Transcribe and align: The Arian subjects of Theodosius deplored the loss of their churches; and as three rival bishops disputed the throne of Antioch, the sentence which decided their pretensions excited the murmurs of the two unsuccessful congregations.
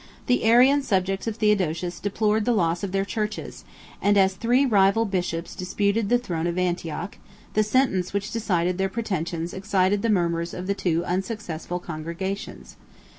The 0.25 0.43
Arian 0.45 0.81
subjects 0.81 1.27
of 1.27 1.35
Theodosius 1.35 1.99
deplored 1.99 2.43
the 2.45 2.53
loss 2.55 2.83
of 2.83 2.91
their 2.91 3.05
churches; 3.05 3.65
and 4.01 4.17
as 4.17 4.33
three 4.33 4.65
rival 4.65 5.05
bishops 5.05 5.53
disputed 5.53 6.09
the 6.09 6.17
throne 6.17 6.47
of 6.47 6.57
Antioch, 6.57 7.19
the 7.53 7.61
sentence 7.61 8.11
which 8.11 8.31
decided 8.31 8.79
their 8.79 8.89
pretensions 8.89 9.53
excited 9.53 10.01
the 10.01 10.09
murmurs 10.09 10.55
of 10.55 10.65
the 10.65 10.73
two 10.73 11.05
unsuccessful 11.05 11.77
congregations. 11.77 12.77